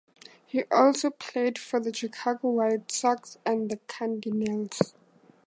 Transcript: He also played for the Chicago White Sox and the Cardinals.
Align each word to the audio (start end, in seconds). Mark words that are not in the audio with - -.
He 0.47 0.63
also 0.71 1.11
played 1.11 1.59
for 1.59 1.79
the 1.79 1.93
Chicago 1.93 2.49
White 2.49 2.91
Sox 2.91 3.37
and 3.45 3.69
the 3.69 3.77
Cardinals. 3.87 4.95